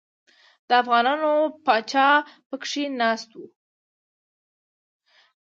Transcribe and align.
د 0.67 0.69
افغانانو 0.81 1.31
پاچا 1.65 2.09
پکښې 2.47 2.85
ناست 2.99 3.27
دی. 3.37 3.45